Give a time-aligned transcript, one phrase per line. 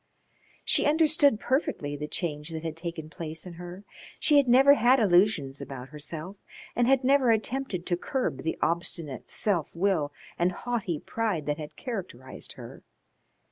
[0.65, 3.83] She understood perfectly the change that had taken place in her.
[4.19, 6.37] She had never had any illusions about herself,
[6.75, 11.75] and had never attempted to curb the obstinate self will and haughty pride that had
[11.75, 12.81] characterized her.